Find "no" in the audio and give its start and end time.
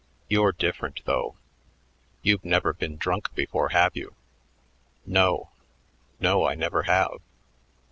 5.05-5.51, 6.19-6.43